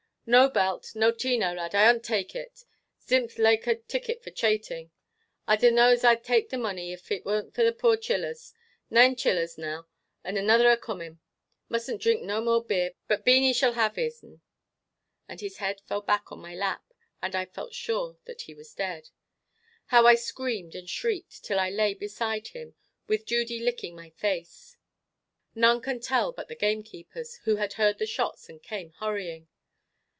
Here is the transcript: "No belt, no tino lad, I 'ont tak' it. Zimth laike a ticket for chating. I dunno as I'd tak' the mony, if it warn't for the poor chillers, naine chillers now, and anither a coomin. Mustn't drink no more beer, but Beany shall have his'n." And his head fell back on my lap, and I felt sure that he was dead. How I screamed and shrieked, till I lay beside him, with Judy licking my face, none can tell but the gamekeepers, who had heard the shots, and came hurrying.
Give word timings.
"No 0.27 0.49
belt, 0.49 0.91
no 0.95 1.11
tino 1.11 1.51
lad, 1.53 1.73
I 1.75 1.89
'ont 1.89 2.05
tak' 2.05 2.35
it. 2.35 2.63
Zimth 3.01 3.37
laike 3.37 3.67
a 3.67 3.75
ticket 3.75 4.23
for 4.23 4.29
chating. 4.29 4.91
I 5.47 5.57
dunno 5.57 5.89
as 5.89 6.05
I'd 6.05 6.23
tak' 6.23 6.47
the 6.47 6.57
mony, 6.57 6.93
if 6.93 7.11
it 7.11 7.25
warn't 7.25 7.53
for 7.53 7.63
the 7.63 7.73
poor 7.73 7.97
chillers, 7.97 8.53
naine 8.89 9.17
chillers 9.17 9.57
now, 9.57 9.87
and 10.23 10.37
anither 10.37 10.71
a 10.71 10.77
coomin. 10.77 11.19
Mustn't 11.67 12.01
drink 12.01 12.21
no 12.21 12.39
more 12.39 12.63
beer, 12.63 12.91
but 13.07 13.25
Beany 13.25 13.51
shall 13.51 13.73
have 13.73 13.95
his'n." 13.97 14.41
And 15.27 15.41
his 15.41 15.57
head 15.57 15.81
fell 15.87 16.01
back 16.01 16.31
on 16.31 16.39
my 16.39 16.53
lap, 16.55 16.93
and 17.21 17.35
I 17.35 17.45
felt 17.45 17.73
sure 17.73 18.17
that 18.23 18.41
he 18.43 18.53
was 18.53 18.73
dead. 18.75 19.09
How 19.87 20.05
I 20.05 20.15
screamed 20.15 20.75
and 20.75 20.89
shrieked, 20.89 21.43
till 21.43 21.59
I 21.59 21.69
lay 21.71 21.93
beside 21.93 22.49
him, 22.49 22.75
with 23.05 23.25
Judy 23.25 23.59
licking 23.59 23.97
my 23.97 24.11
face, 24.11 24.77
none 25.55 25.81
can 25.81 25.99
tell 25.99 26.31
but 26.31 26.47
the 26.47 26.55
gamekeepers, 26.55 27.37
who 27.43 27.55
had 27.57 27.73
heard 27.73 27.97
the 27.97 28.05
shots, 28.05 28.47
and 28.47 28.63
came 28.63 28.91
hurrying. 28.93 29.49